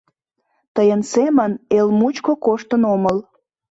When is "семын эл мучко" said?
1.13-2.33